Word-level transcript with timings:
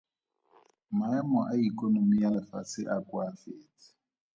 Maemo 0.97 1.39
a 1.51 1.55
ikonomi 1.69 2.15
ya 2.23 2.29
lefatshe 2.35 2.81
a 2.95 2.97
koafetse. 3.07 3.87